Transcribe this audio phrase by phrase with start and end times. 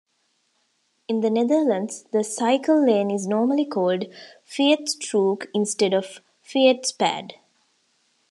[1.07, 4.11] In the Netherlands the cycle lane is normally called
[4.47, 7.33] "fietsstrook" instead of "fietspad".